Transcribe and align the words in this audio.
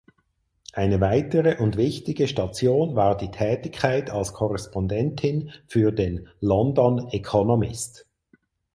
Eine 0.73 0.99
weitere 0.99 1.57
und 1.61 1.77
wichtige 1.77 2.27
Station 2.27 2.95
war 2.95 3.15
die 3.15 3.29
Tätigkeit 3.29 4.09
als 4.09 4.33
Korrespondentin 4.33 5.51
für 5.67 5.91
den 5.93 6.27
"London 6.39 7.07
Economist". 7.09 8.07